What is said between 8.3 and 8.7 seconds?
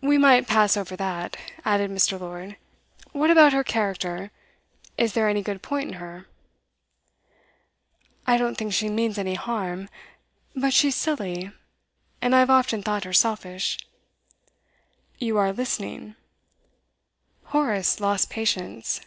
don't